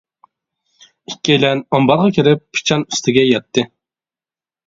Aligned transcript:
ئىككىيلەن 1.09 1.59
ئامبارغا 1.77 2.09
كىرىپ 2.17 2.41
پىچان 2.57 2.85
ئۈستىگە 2.89 3.27
ياتتى. 3.27 3.67